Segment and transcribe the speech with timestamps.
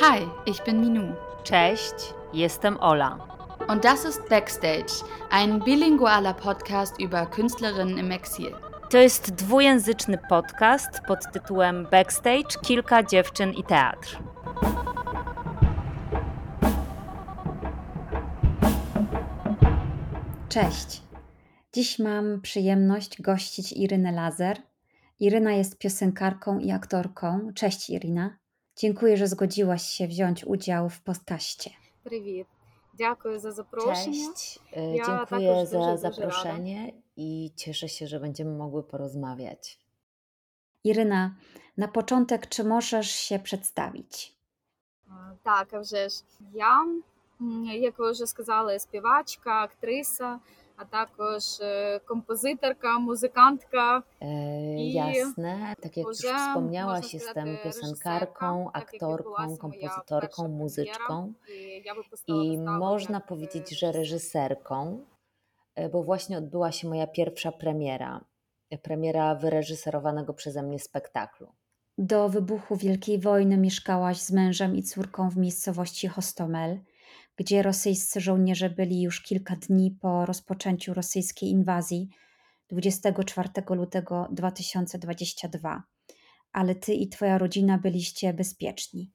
[0.00, 1.14] Hi, ich bin Minu.
[1.44, 1.94] Cześć,
[2.32, 3.18] jestem Ola.
[3.68, 8.54] Und das ist Backstage, ein bilingualer Podcast über Künstlerinnen im Exil.
[8.90, 14.18] To jest dwujęzyczny podcast pod tytułem Backstage Kilka dziewczyn i teatr.
[20.48, 21.02] Cześć.
[21.72, 24.71] Dziś mam przyjemność gościć Irynę Lazer.
[25.21, 27.51] Iryna jest piosenkarką i aktorką.
[27.55, 28.37] Cześć Irina.
[28.75, 31.69] Dziękuję, że zgodziłaś się wziąć udział w podcaście.
[32.03, 32.47] Привіт.
[32.97, 34.33] Дякую за запрошення.
[34.33, 39.79] Cześć, e, Ja dziękuję також za дуже-дуже zaproszenie i cieszę się, że będziemy mogły porozmawiać.
[40.83, 41.35] Iryna,
[41.77, 44.35] na początek, czy możesz się przedstawić?
[45.09, 46.23] А, Так, а вже ж
[46.53, 46.85] я,
[47.41, 50.39] м, як ви вже сказали, співачка, актриса,
[50.81, 54.03] а також е, композиторка, музикантка.
[54.21, 59.03] E, I jasne, tak jak już może wspomniałaś, można jestem сказати, piosenkarką, reżyserka, tak jak
[59.03, 61.49] aktorką, відбулася моя kompozytorką, перша muzyczką прем'єра.
[61.49, 64.51] І я випустила i виставу można як, powiedzieć, е, że режисер.
[64.51, 64.99] reżyserką,
[65.75, 68.21] e, bo właśnie odbyła się moja pierwsza premiera,
[68.71, 71.47] e, premiera wyreżyserowanego przeze mnie spektaklu.
[71.97, 76.79] Do wybuchu Wielkiej Wojny mieszkałaś z mężem i córką w miejscowości Hostomel,
[77.35, 82.09] gdzie rosyjscy żołnierze byli już kilka dni po rozpoczęciu rosyjskiej inwazji
[82.69, 85.83] 24 lutego 2022.
[86.53, 89.11] Ale ty i twoja rodzina byliście bezpieczni.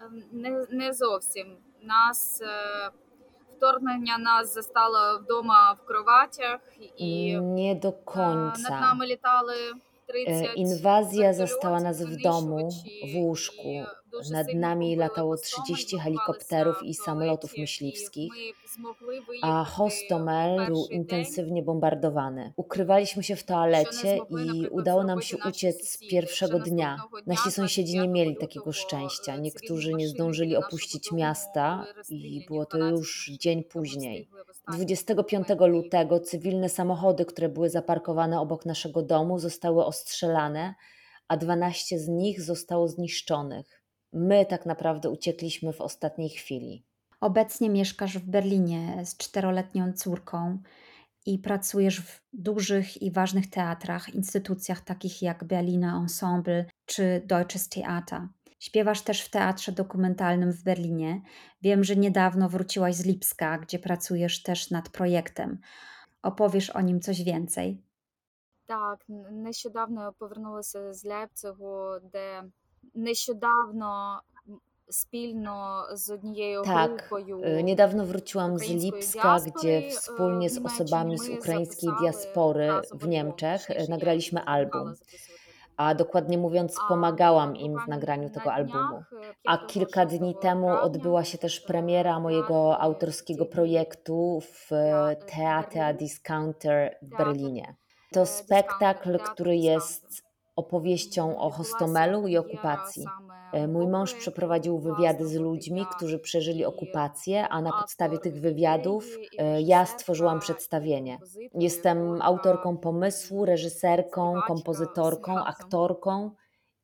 [0.00, 1.56] Ем, Не, не зовсім.
[1.82, 2.90] Нас е,
[3.56, 6.60] вторгнення нас застало вдома в кроватях,
[6.98, 8.80] і Nie do е, над końca.
[8.80, 9.87] нами літали E, 30
[10.27, 12.69] E, inwazja zastała nas w domu,
[13.13, 13.67] w łóżku.
[14.31, 18.33] Nad nami latało 30 helikopterów i samolotów myśliwskich,
[19.41, 22.53] a Hostomel był intensywnie bombardowany.
[22.55, 26.97] Ukrywaliśmy się w toalecie i udało nam się uciec pierwszego dnia.
[27.27, 29.37] Nasi sąsiedzi nie mieli takiego szczęścia.
[29.37, 34.27] Niektórzy nie zdążyli opuścić miasta i było to już dzień później.
[34.69, 40.75] 25 lutego cywilne samochody, które były zaparkowane obok naszego domu, zostały ostrzelane,
[41.27, 43.83] a 12 z nich zostało zniszczonych.
[44.13, 46.85] My tak naprawdę uciekliśmy w ostatniej chwili.
[47.21, 50.57] Obecnie mieszkasz w Berlinie z czteroletnią córką
[51.25, 58.27] i pracujesz w dużych i ważnych teatrach, instytucjach takich jak Berliner Ensemble czy Deutsches Theater.
[58.58, 61.22] Śpiewasz też w teatrze dokumentalnym w Berlinie.
[61.62, 65.58] Wiem, że niedawno wróciłaś z Lipska, gdzie pracujesz też nad projektem.
[66.22, 67.82] Opowiesz o nim coś więcej.
[68.66, 72.42] Так, н- нещодавно я повернулася з Лейпцигу, де
[72.94, 79.78] нещодавно м, спільно з однією Tak, групою y, niedawno wróciłam z ukraińskiej Lipska, diaspory, gdzie
[79.86, 83.84] y, wspólnie w z Niemczech osobami my z ukraińskiej zapisali diaspory razem w Niemczech альбом.
[83.84, 84.94] y, nagraliśmy album.
[85.79, 88.97] A dokładnie mówiąc, pomagałam im w nagraniu na tego albumu.
[88.97, 89.03] y,
[89.47, 94.69] A 5-6 kilka dni temu odbyła się też premiera mojego teatr autorskiego projektu w
[95.25, 95.97] Tea- Teatr.
[95.97, 97.67] Discounter w Berlinie.
[97.69, 100.28] e, To spektakl, który jest
[100.59, 103.05] opowieścią o Hostomelu i okupacji.
[103.53, 109.05] E, mój mąż przeprowadził wywiady z ludźmi, którzy przeżyli okupację, a na podstawie tych wywiadów
[109.37, 111.17] e, ja stworzyłam przedstawienie.
[111.53, 116.31] Jestem autorką pomysłu, reżyserką, kompozytorką, aktorką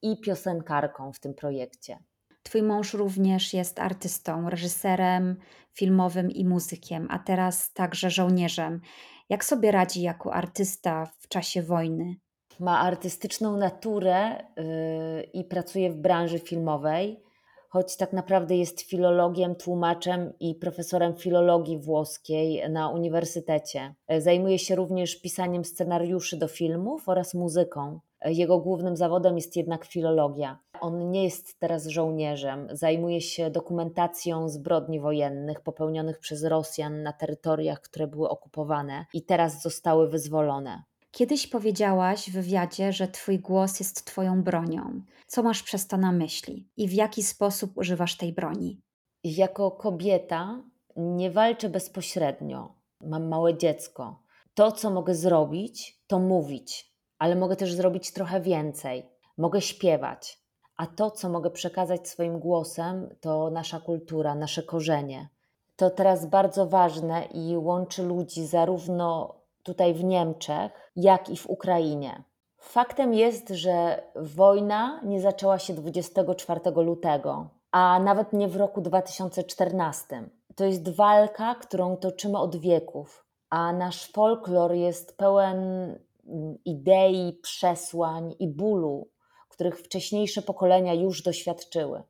[0.02, 1.98] i piosenkarką w tym projekcie.
[2.44, 5.36] Twój mąż również jest artystą, reżyserem
[5.74, 8.82] filmowym i muzykiem, a teraz także żołnierzem.
[9.30, 12.16] Jak sobie radzi jako artysta w czasie wojny?
[12.60, 17.26] Ma artystyczną naturę yy, i pracuje w branży filmowej,
[17.76, 23.96] choć tak naprawdę jest filologiem, tłumaczem i profesorem filologii włoskiej na uniwersytecie.
[24.08, 28.00] E, Zajmuje się również pisaniem scenariuszy do filmów oraz muzyką.
[28.22, 30.60] E, Jego głównym zawodem jest jednak filologia.
[30.82, 37.82] On nie jest teraz żołnierzem, zajmuje się dokumentacją zbrodni wojennych popełnionych przez Rosjan na terytoriach,
[37.82, 40.84] które były okupowane i teraz zostały wyzwolone.
[41.18, 45.02] Kiedyś powiedziałaś w wywiadzie, że Twój głos jest Twoją bronią.
[45.28, 48.82] Co masz przez to na myśli i w jaki sposób używasz tej broni?
[49.24, 50.64] Jako kobieta
[50.96, 52.76] nie walczę bezpośrednio.
[53.02, 54.24] Mam małe dziecko.
[54.54, 59.10] To, co mogę zrobić, to mówić, ale mogę też zrobić trochę więcej.
[59.38, 60.40] Mogę śpiewać.
[60.78, 65.30] A to, co mogę przekazać swoim głosem, to nasza kultura, nasze korzenie.
[65.76, 69.36] To teraz bardzo ważne i łączy ludzi zarówno
[69.66, 72.24] tutaj w Niemczech, jak i w Ukrainie.
[72.58, 80.30] Faktem jest, że wojna nie zaczęła się 24 lutego, a nawet nie w roku 2014.
[80.56, 85.60] To jest walka, którą toczymy od wieków, a nasz folklor jest pełen
[86.28, 89.10] mm, idei, przesłań i bólu,
[89.50, 92.04] których wcześniejsze pokolenia już doświadczyły.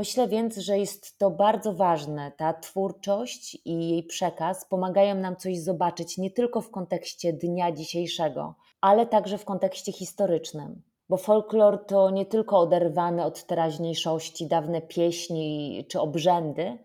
[0.00, 2.32] Myślę więc, że jest to bardzo ważne.
[2.36, 8.54] Ta twórczość i jej przekaz pomagają nam coś zobaczyć nie tylko w kontekście dnia dzisiejszego,
[8.80, 10.82] ale także w kontekście historycznym.
[11.08, 16.78] Bo folklor to nie tylko oderwane od teraźniejszości dawne pieśni czy obrzędy,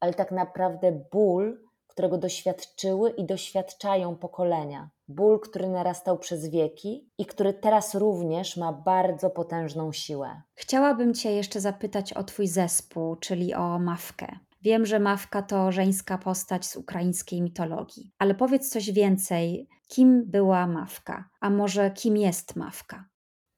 [0.00, 4.90] ale tak naprawdę ból, którego doświadczyły i doświadczają pokolenia.
[5.08, 10.42] Ból, który narastał przez wieki i który teraz również ma bardzo potężną siłę.
[10.54, 14.38] Chciałabym Cię jeszcze zapytać o Twój zespół, czyli o Mawkę.
[14.62, 19.68] Wiem, że Mawka to żeńska postać z ukraińskiej mitologii, ale powiedz coś więcej.
[19.88, 21.28] Kim była Mawka?
[21.40, 23.04] A może kim jest Mawka?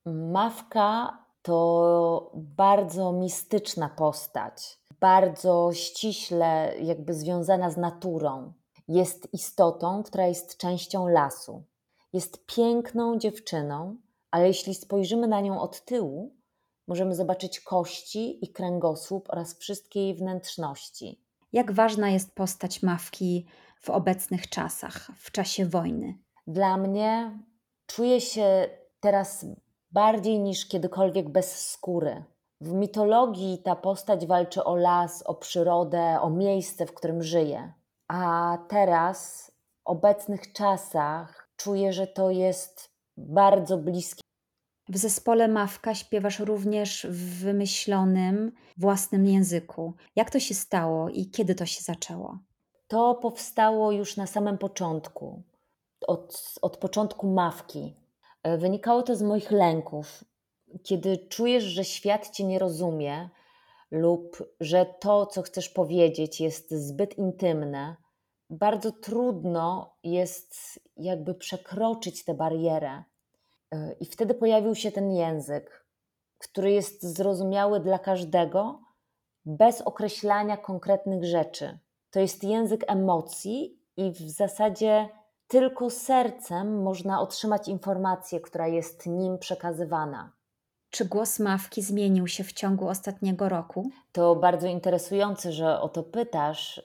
[0.06, 8.52] Mawka to bardzo mistyczna postać, bardzo ściśle jakby związana z naturą.
[8.88, 11.62] Jest istotą, która jest częścią lasu.
[12.12, 13.96] Jest piękną dziewczyną,
[14.30, 16.36] ale jeśli spojrzymy na nią od tyłu,
[16.88, 21.20] możemy zobaczyć kości i kręgosłup oraz wszystkie jej wnętrzności.
[21.52, 23.46] Jak ważna jest postać Mawki
[23.80, 26.18] w obecnych czasach, w czasie wojny?
[26.46, 27.38] Dla mnie
[27.86, 28.68] czuję się
[29.00, 29.46] teraz
[29.90, 32.24] bardziej niż kiedykolwiek bez skóry.
[32.60, 37.72] W mitologii ta postać walczy o las, o przyrodę, o miejsce, w którym żyje.
[38.08, 44.20] A teraz, w obecnych czasach, czuję, że to jest bardzo bliskie.
[44.88, 49.94] W zespole Mawka śpiewasz również w wymyślonym własnym języku.
[50.16, 52.38] Jak to się stało i kiedy to się zaczęło?
[52.88, 55.42] To powstało już na samym początku,
[56.06, 57.96] od, od początku Mawki.
[58.42, 60.24] E, wynikało to z moich lęków.
[60.82, 63.30] Kiedy czujesz, że świat cię nie rozumie,
[63.90, 67.96] lub że to, co chcesz powiedzieć, jest zbyt intymne,
[68.50, 73.02] bardzo trudno jest jakby przekroczyć tę barierę.
[74.00, 75.86] I wtedy pojawił się ten język,
[76.38, 78.80] który jest zrozumiały dla każdego,
[79.44, 81.78] bez określania konkretnych rzeczy.
[82.10, 85.08] To jest język emocji, i w zasadzie
[85.48, 90.32] tylko sercem można otrzymać informację, która jest nim przekazywana.
[90.96, 93.90] Czy głos Mawki zmienił się w ciągu ostatniego roku?
[94.12, 96.82] To bardzo interesujące, że o to pytasz.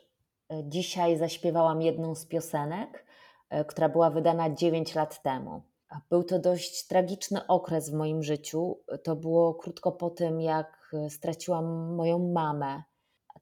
[0.63, 3.05] Dzisiaj zaśpiewałam jedną z piosenek,
[3.49, 5.61] e, która była wydana 9 lat temu.
[6.09, 8.77] Był to dość tragiczny okres w moim życiu.
[9.03, 12.83] To było krótko po tym, jak straciłam moją mamę.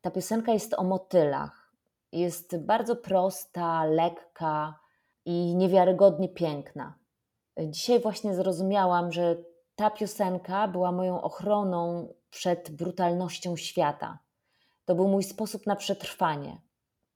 [0.02, 1.74] Ta piosenka jest o motylach.
[2.12, 4.80] Jest bardzo prosta, lekka
[5.26, 6.94] i niewiarygodnie piękna.
[7.60, 9.49] Dzisiaj właśnie zrozumiałam, że
[9.80, 14.20] ta piosenka była moją ochroną przed brutalnością świata.
[14.86, 16.62] To był mój sposób na przetrwanie.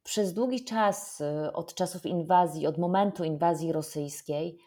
[0.04, 4.58] Przez długi czas, y, od czasów inwazji, od momentu inwazji rosyjskiej,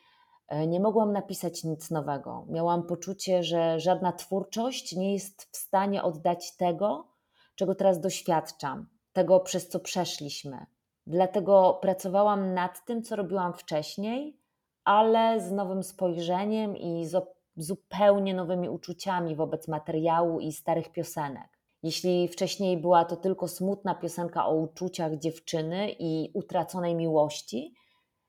[0.53, 2.45] y, nie mogłam napisać nic nowego.
[2.49, 7.09] Miałam poczucie, że żadna twórczość nie jest w stanie oddać tego,
[7.55, 10.67] czego teraz doświadczam, tego, przez co przeszliśmy.
[11.07, 14.41] Dlatego pracowałam nad tym, co robiłam wcześniej,
[14.85, 21.49] ale z nowym spojrzeniem i z zupełnie nowymi uczuciami wobec materiału i starych piosenek.
[21.83, 27.75] Jeśli wcześniej była to tylko smutna piosenka o uczuciach dziewczyny i utraconej miłości,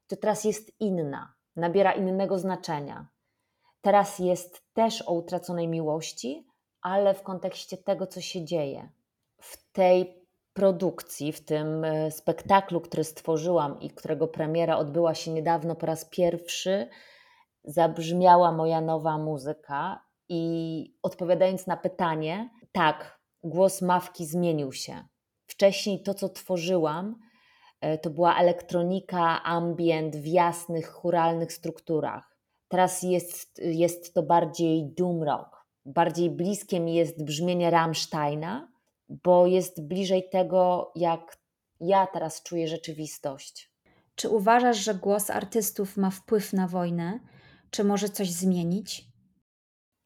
[0.08, 3.08] to teraz jest inna, nabiera innego znaczenia.
[3.82, 6.48] Teraz jest też o utraconej miłości,
[6.82, 8.90] ale w kontekście tego, co się dzieje.
[9.38, 15.76] W tej produkcji, w tym e, spektaklu, który stworzyłam i którego premiera odbyła się niedawno
[15.76, 16.88] po raz pierwszy,
[17.68, 20.04] zabrzmiała moja nowa muzyka.
[20.30, 25.04] I odpowiadając na pytanie, tak, głos mawki zmienił się.
[25.48, 27.20] Wcześniej to, co tworzyłam,
[27.82, 32.38] e, to była elektronika, ambient w jasnych, churalnych strukturach.
[32.68, 35.66] Teraz jest, jest to bardziej doom rock.
[35.86, 38.72] Bardziej bliskie mi jest brzmienie Rammsteina,
[39.10, 41.38] bo jest bliżej tego, jak
[41.80, 43.72] ja teraz czuję rzeczywistość.
[44.16, 47.20] Czy uważasz, że głos artystów ma wpływ na wojnę?
[47.72, 49.08] Czy może coś zmienić?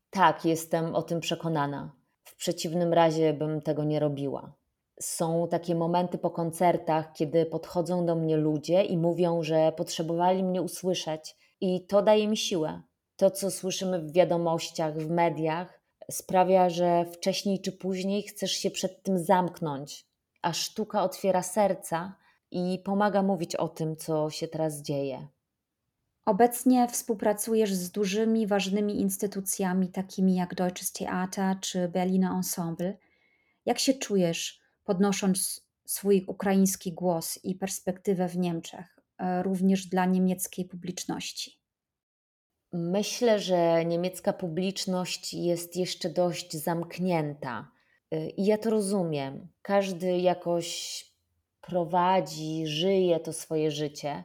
[0.10, 1.96] Tak, jestem o tym przekonana.
[2.24, 4.54] W przeciwnym razie bym tego nie robiła.
[5.00, 10.62] Są takie momenty po koncertach, kiedy podchodzą do mnie ludzie i mówią, że potrzebowali mnie
[10.62, 12.82] usłyszeć, i to daje mi siłę.
[13.16, 19.04] To, co słyszymy w wiadomościach, w mediach, sprawia, że wcześniej czy później chcesz się przed
[19.04, 20.08] tym zamknąć,
[20.42, 22.16] a sztuka otwiera serca
[22.52, 25.28] i pomaga mówić o tym, co się teraz dzieje.
[26.26, 32.98] Obecnie współpracujesz z dużymi, ważnymi instytucjami, takimi jak Deutsches Theater czy Berliner Ensemble.
[33.66, 40.66] Jak się czujesz, podnosząc swój ukraiński głos i perspektywę w Niemczech, e, również dla niemieckiej
[40.66, 41.62] publiczności?
[42.74, 47.72] Myślę, że niemiecka publiczność jest jeszcze dość zamknięta.
[48.14, 49.48] Y, I ja to rozumiem.
[49.62, 51.06] Każdy jakoś
[51.62, 54.24] prowadzi, żyje to swoje życie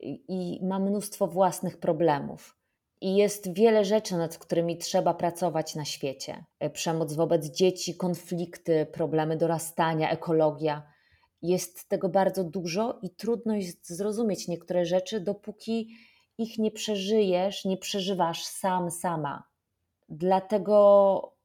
[0.00, 2.58] i ma mnóstwo własnych problemów.
[3.00, 6.44] I jest wiele rzeczy, nad którymi trzeba pracować na świecie.
[6.64, 10.82] Y, przemoc wobec dzieci, konflikty, problemy dorastania, ekologia.
[11.42, 15.88] Jest tego bardzo dużo i trudno jest zrozumieć niektóre rzeczy, dopóki
[16.38, 19.44] ich nie przeżyjesz, nie przeżywasz sam, sama.
[20.08, 21.36] Dlatego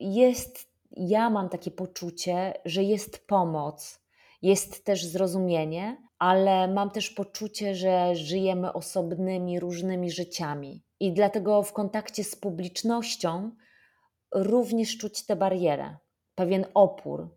[0.00, 4.00] jest, ja mam takie poczucie, że jest pomoc,
[4.42, 10.82] jest też zrozumienie, ale mam też poczucie, że żyjemy osobnymi, różnymi życiami.
[11.00, 13.50] I dlatego w kontakcie z publicznością
[14.34, 15.96] również czuć tę barierę,
[16.34, 17.28] pewien opór,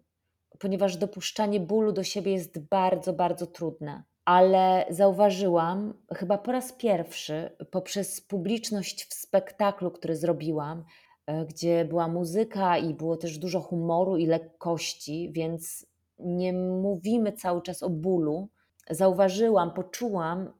[0.59, 7.49] ponieważ dopuszczanie bólu do siebie jest bardzo, bardzo trudne ale zauważyłam chyba po raz pierwszy
[7.71, 10.83] poprzez publiczność w spektaklu, który zrobiłam,
[11.25, 15.85] e, gdzie była muzyka i było też dużo humoru i lekkości, więc
[16.19, 18.49] nie mówimy cały czas o bólu.
[18.89, 20.53] Zauważyłam, poczułam,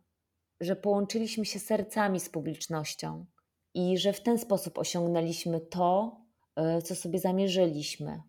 [0.59, 3.25] że połączyliśmy się sercami z publicznością
[3.73, 6.17] i że w ten sposób osiągnęliśmy to,
[6.55, 8.21] e, co sobie zamierzyliśmy.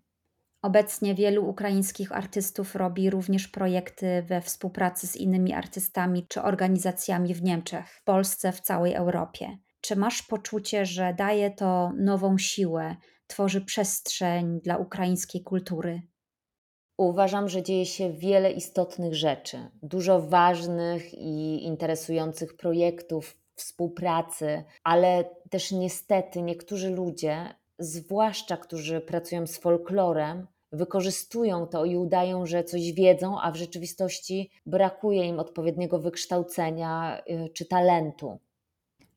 [0.63, 7.43] Obecnie wielu ukraińskich artystów robi również projekty we współpracy z innymi artystami czy organizacjami w
[7.43, 9.59] Niemczech, w Polsce, w całej Europie.
[9.81, 12.97] Czy masz poczucie, że daje to nową siłę,
[13.27, 16.03] tworzy przestrzeń dla ukraińskiej kultury?
[16.97, 25.73] Uważam, że dzieje się wiele istotnych rzeczy, dużo ważnych i interesujących projektów, współpracy, ale też
[25.73, 33.41] niestety niektórzy ludzie, zwłaszcza którzy pracują z folklorem, wykorzystują to i udają, że coś wiedzą,
[33.41, 38.39] a w rzeczywistości brakuje im odpowiedniego wykształcenia y, czy talentu.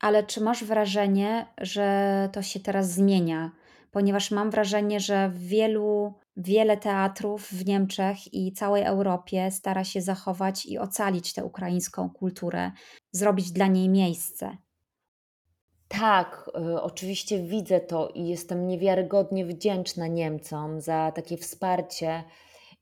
[0.00, 3.50] Ale czy masz wrażenie, że to się teraz zmienia?
[3.90, 10.66] Ponieważ mam wrażenie, że wielu, wiele teatrów w Niemczech i całej Europie stara się zachować
[10.66, 12.72] i ocalić tę ukraińską kulturę,
[13.12, 14.56] zrobić dla niej miejsce.
[15.88, 22.24] Tak, y, oczywiście widzę to i jestem niewiarygodnie wdzięczna Niemcom za takie wsparcie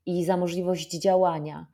[0.05, 1.67] i za możliwość działania.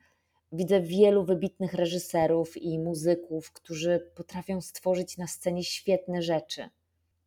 [0.52, 6.70] Widzę wielu wybitnych reżyserów i muzyków, którzy potrafią stworzyć na scenie świetne rzeczy,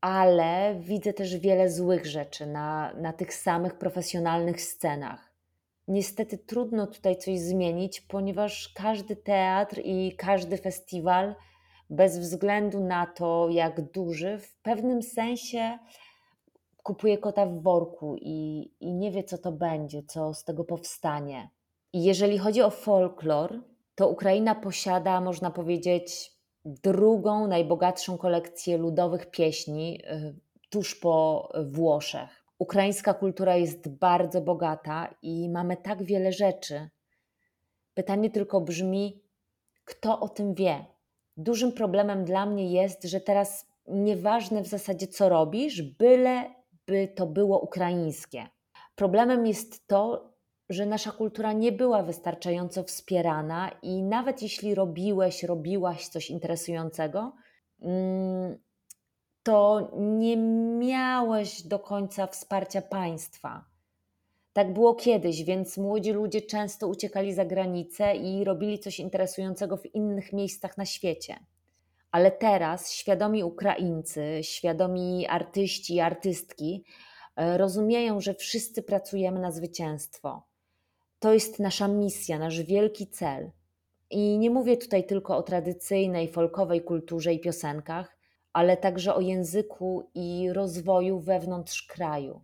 [0.01, 5.33] ale widzę też wiele złych rzeczy na, na tych samych profesjonalnych scenach.
[5.89, 11.35] Niestety trudno tutaj coś zmienić, ponieważ każdy teatr i każdy festiwal
[11.91, 15.79] bez względu na to, jak duży, w pewnym sensie
[16.83, 21.51] kupuje kota w worku i, i nie wie, co to będzie, co z tego powstanie.
[21.93, 23.63] I jeżeli chodzi o folklor,
[23.95, 26.36] to Ukraina posiada, można powiedzieć,
[26.67, 30.35] drugą najbogatszą kolekcję ludowych pieśni y,
[30.71, 32.47] tuż po Włoszech.
[32.59, 36.89] Ukraińska kultura jest bardzo bogata i mamy tak wiele rzeczy.
[37.95, 39.23] Pytanie tylko brzmi,
[39.85, 40.97] kto o tym wie?
[41.37, 46.55] dużym problemem dla mnie jest, że teraz nieważne w zasadzie co robisz, byle
[46.87, 48.47] by to było ukraińskie.
[48.95, 50.33] Problemem jest to,
[50.71, 57.33] że nasza kultura nie była wystarczająco wspierana i nawet jeśli robiłeś, robiłaś coś interesującego,
[57.81, 58.59] mm,
[59.43, 60.37] to nie
[60.79, 63.65] miałeś do końca wsparcia państwa.
[64.53, 69.95] Tak było kiedyś, więc młodzi ludzie często uciekali za granicę i robili coś interesującego w
[69.95, 71.37] innych miejscach na świecie.
[72.11, 76.85] Ale teraz świadomi Ukraińcy, świadomi artyści i artystki
[77.37, 80.46] e, rozumieją, że wszyscy pracujemy na zwycięstwo.
[81.27, 83.51] To jest nasza misja, nasz wielki cel.
[84.11, 88.19] I nie mówię tutaj tylko o tradycyjnej, folkowej kulturze i piosenkach,
[88.53, 92.43] ale także o języku i rozwoju wewnątrz kraju.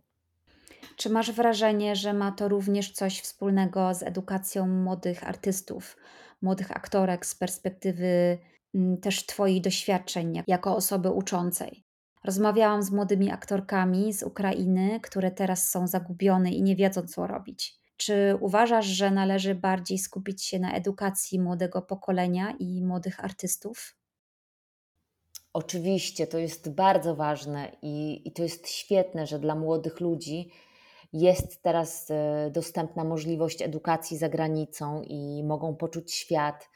[0.97, 5.97] Czy masz wrażenie, że ma to również coś wspólnego z edukacją młodych artystów,
[6.41, 8.37] młodych aktorek z perspektywy
[8.75, 11.83] mm, też Twoich doświadczeń jako osoby uczącej?
[12.23, 17.82] Rozmawiałam z młodymi aktorkami z Ukrainy, które teraz są zagubione i nie wiedzą, co robić.
[17.97, 23.95] Czy uważasz, że należy bardziej skupić się na edukacji młodego pokolenia i młodych artystów?
[25.53, 30.49] Oczywiście, to jest bardzo ważne i, i to jest świetne, że dla młodych ludzi
[31.13, 36.69] jest teraz e, dostępna możliwość edukacji za granicą i mogą poczuć świat,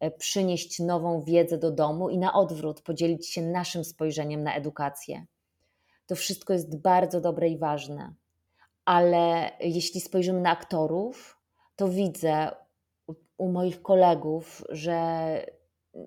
[0.00, 5.26] e, przynieść nową wiedzę do domu i na odwrót podzielić się naszym spojrzeniem na edukację.
[6.06, 8.14] To wszystko jest bardzo dobre i ważne.
[8.88, 11.38] Ale jeśli spojrzymy na aktorów,
[11.76, 12.50] to widzę
[13.38, 15.00] u, moich kolegów, że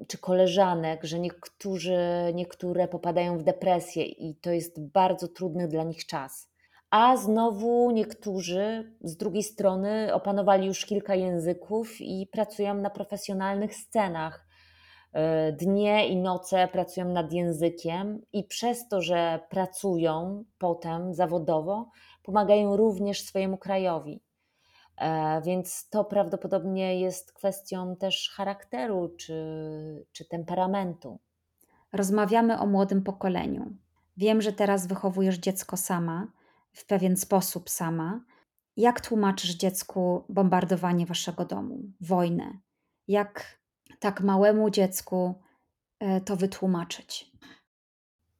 [0.07, 1.99] czy koleżanek, że niektórzy,
[2.33, 6.49] niektóre popadają w depresję i to jest bardzo trudny dla nich czas.
[6.89, 14.47] A znowu niektórzy z drugiej strony opanowali już kilka języków i pracują na profesjonalnych scenach.
[15.13, 21.89] E, dnie i noce pracują nad językiem, i przez to, że pracują potem zawodowo,
[22.23, 24.21] pomagają również swojemu krajowi.
[24.97, 29.35] E, więc to prawdopodobnie jest kwestią też charakteru czy,
[30.11, 31.19] czy temperamentu.
[31.93, 33.75] Rozmawiamy o młodym pokoleniu.
[34.17, 36.27] Wiem, że teraz wychowujesz dziecko sama,
[36.73, 38.21] w pewien sposób sama.
[38.77, 42.59] Jak tłumaczysz dziecku bombardowanie waszego domu, wojnę?
[43.07, 43.59] Jak
[43.99, 45.41] tak małemu dziecku
[45.99, 47.31] e, to wytłumaczyć?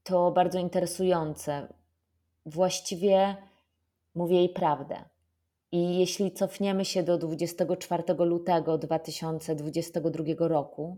[0.03, 1.73] To bardzo interesujące.
[2.45, 3.37] Właściwie
[4.15, 5.03] mówię jej prawdę.
[5.71, 10.97] I jeśli cofniemy się do 24 lutego 2022 roku,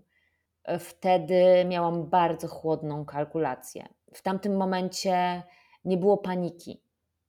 [0.63, 3.88] e, wtedy miałam bardzo chłodną kalkulację.
[4.13, 5.43] W tamtym momencie
[5.86, 6.82] nie było paniki,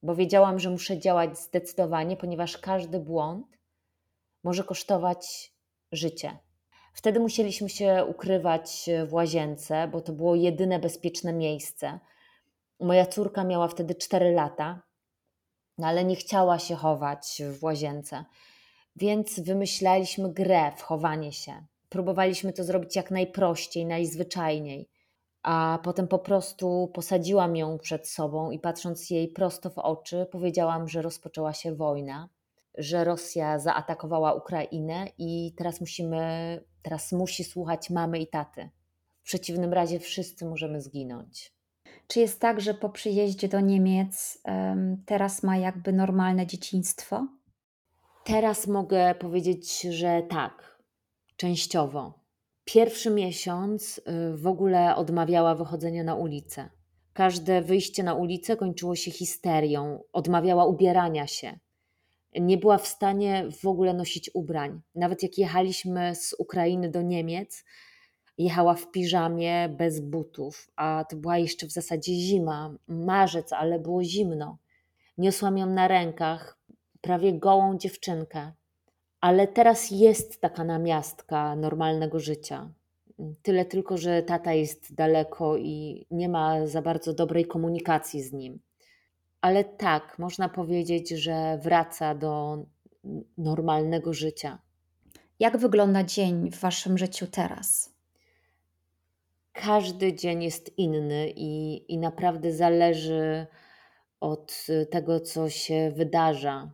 [0.03, 3.47] bo wiedziałam, że muszę działać zdecydowanie, ponieważ każdy błąd
[4.45, 5.53] może kosztować
[5.93, 6.38] życie.
[6.95, 11.99] Wtedy musieliśmy się ukrywać w łazience, bo to było jedyne bezpieczne miejsce.
[12.81, 14.83] Moja córka miała wtedy 4 lata
[15.78, 18.25] no ale nie chciała się chować w łazience.
[18.97, 21.66] Więc wymyślaliśmy grę w chowanie się.
[21.88, 24.88] Próbowaliśmy to zrobić jak najprościej, najzwyczajniej.
[25.43, 30.88] A potem po prostu posadziłam ją przed sobą i patrząc jej prosto w oczy, powiedziałam,
[30.88, 32.28] że rozpoczęła się wojna,
[32.78, 38.71] że Rosja zaatakowała Ukrainę i teraz musimy, teraz musi słuchać mamy i taty.
[39.23, 41.54] W przeciwnym razie wszyscy możemy zginąć.
[42.07, 44.43] Czy jest tak, że po przyjeździe do Niemiec
[45.07, 47.27] teraz ma jakby normalne dzieciństwo?
[48.25, 50.79] Teraz mogę powiedzieć, że tak,
[51.37, 52.25] częściowo.
[52.65, 56.71] Pierwszy miesiąc y, w ogóle odmawiała wychodzenia na ulicę.
[57.13, 61.59] Każde wyjście na ulicę kończyło się histerią, odmawiała ubierania się.
[62.41, 64.81] Nie była w stanie w ogóle nosić ubrań.
[64.95, 67.64] Nawet jak jechaliśmy z Ukrainy do Niemiec,
[68.38, 74.05] jechała w piżamie bez butów, a to była jeszcze w zasadzie zima, marzec, ale było
[74.05, 74.59] zimno.
[75.18, 76.59] Niosłam ją na rękach,
[77.01, 78.53] prawie gołą dziewczynkę.
[79.20, 82.70] Ale teraz jest taka namiastka normalnego życia.
[83.42, 88.61] Tyle tylko, że tata jest daleko i nie ma za bardzo dobrej komunikacji z nim.
[89.40, 92.59] Ale tak, można powiedzieć, że wraca do
[93.38, 94.59] normalnego życia.
[95.40, 97.93] Jak wygląda dzień w waszym życiu teraz?
[99.55, 103.47] Każdy dzień jest inny i, i naprawdę zależy
[104.21, 106.71] od tego, co się wydarza.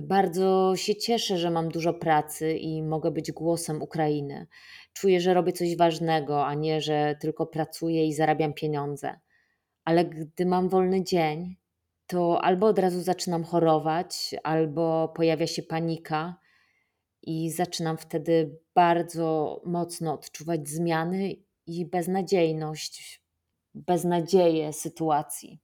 [0.00, 4.46] Bardzo się cieszę, że mam dużo pracy i mogę być głosem Ukrainy.
[4.92, 9.20] Czuję, że robię coś ważnego, a nie, że tylko pracuję i zarabiam pieniądze.
[9.84, 11.56] Ale gdy mam wolny dzień,
[12.06, 16.36] to albo od razu zaczynam chorować, albo pojawia się panika
[17.22, 21.34] i zaczynam wtedy bardzo mocno odczuwać zmiany
[21.66, 23.24] i beznadziejność,
[23.74, 25.60] beznadzieję sytuacji.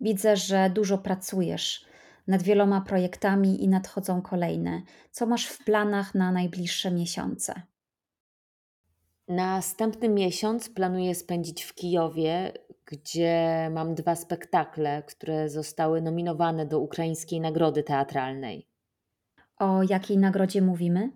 [0.00, 1.84] Widzę, że dużo pracujesz
[2.26, 4.82] nad wieloma projektami i nadchodzą kolejne.
[5.10, 7.62] Co masz w planach na najbliższe miesiące?
[9.28, 12.52] Następny miesiąc planuję spędzić w Kijowie,
[12.84, 18.68] gdzie mam dwa spektakle, które zostały nominowane do Ukraińskiej Nagrody Teatralnej.
[19.58, 21.10] O jakiej nagrodzie mówimy?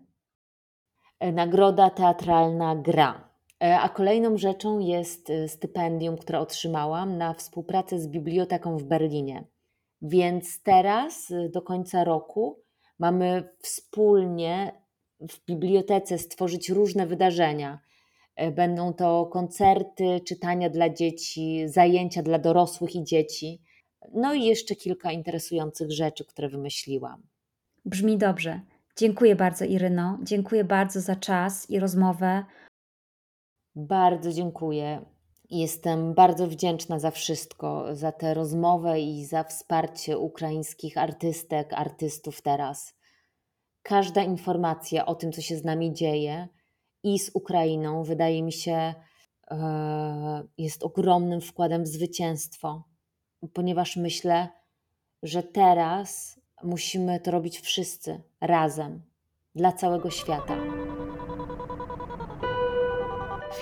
[1.33, 3.32] Nagroda Teatralna Gra.
[3.63, 9.45] E, a kolejną rzeczą jest e, stypendium, które otrzymałam na współpracę z biblioteką w Berlinie.
[10.03, 12.63] Więc teraz e, do końca roku
[12.99, 14.73] mamy wspólnie
[15.21, 17.79] w bibliotece stworzyć różne wydarzenia.
[18.53, 23.63] Będą to koncerty, czytania dla dzieci, zajęcia dla dorosłych i dzieci,
[24.15, 27.23] no i jeszcze kilka interesujących rzeczy, które wymyśliłam.
[27.85, 28.61] Brzmi dobrze.
[28.97, 30.19] Dziękuję bardzo, Iryno.
[30.23, 32.45] Dziękuję bardzo za czas i rozmowę.
[33.77, 35.05] Bardzo dziękuję.
[35.51, 42.95] Jestem bardzo wdzięczna za wszystko, za tę rozmowę i za wsparcie ukraińskich artystek, artystów teraz.
[43.83, 46.49] Każda informacja o tym, co się z nami dzieje
[47.03, 48.95] i z Ukrainą, wydaje mi się,
[49.51, 52.85] e, jest ogromnym wkładem w zwycięstwo,
[53.53, 54.49] ponieważ myślę,
[55.23, 59.03] że teraz musimy to robić wszyscy razem,
[59.55, 60.82] dla całego świata.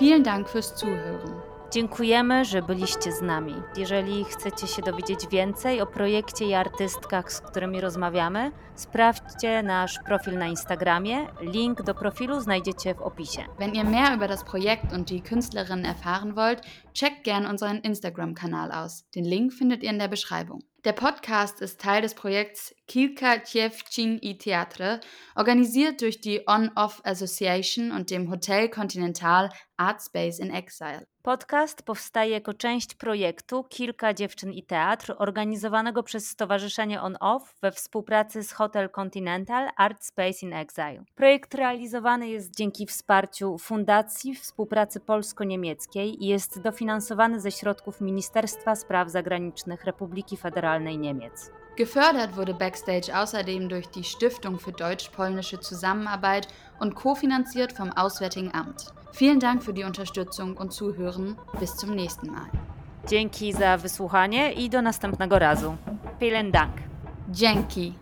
[0.01, 1.41] Vielen Dank fürs Zuhören.
[1.71, 3.53] Dziękujemy, że byliście z nami.
[3.77, 10.37] Jeżeli chcecie się dowiedzieć więcej o projekcie i artystkach, z którymi rozmawiamy, sprawdźcie nasz profil
[10.37, 11.27] na Instagramie.
[11.41, 13.41] Link do profilu znajdziecie w opisie.
[13.59, 16.61] Wenn ihr mehr über das Projekt und die Künstlerinnen erfahren wollt,
[16.93, 19.05] checkt gern unseren Instagram-Kanal aus.
[19.15, 20.59] Den Link findet ihr in der Beschreibung.
[20.83, 24.99] Der Podcast ist Teil des Projekts Kilka Dziewczyn i Theatre,
[25.35, 31.05] organisiert durch die On-Off Association und dem Hotel Continental Art Space in Exile.
[31.21, 37.71] Podcast powstaje jako część projektu Kilka dziewczyn i teatr, organizowanego przez Stowarzyszenie On Off we
[37.71, 41.03] współpracy z Hotel Continental Art Space in Exile.
[41.15, 49.09] Projekt realizowany jest dzięki wsparciu Fundacji Współpracy Polsko-Niemieckiej i jest dofinansowany ze środków Ministerstwa Spraw
[49.09, 51.51] Zagranicznych Republiki Federalnej Niemiec.
[51.77, 56.47] Gefördert wurde Backstage außerdem durch die Stiftung für deutsch-polnische Zusammenarbeit
[56.79, 58.93] und kofinanziert vom Auswärtigen Amt.
[59.13, 61.37] Vielen Dank für die Unterstützung und Zuhören.
[61.59, 62.49] Bis zum nächsten Mal.
[63.07, 65.75] Dzięki za wysłuchanie i do następnego razu.
[66.19, 66.73] Vielen Dank.
[67.29, 67.93] Dzięki.